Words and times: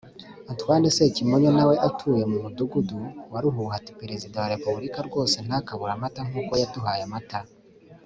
Antoine 0.51 0.87
Sekimonyo 0.97 1.49
na 1.57 1.63
we 1.69 1.75
utuye 1.89 2.23
mu 2.31 2.37
Mudugudu 2.43 2.99
wa 3.31 3.39
Ruhuha 3.43 3.73
ati 3.79 3.91
“Perezida 3.99 4.35
wa 4.41 4.51
Repubulika 4.53 4.99
rwose 5.07 5.35
ntakabure 5.45 5.91
amata 5.93 6.19
nk’uko 6.27 6.53
yaduhaye 6.61 7.03
amata 7.09 7.39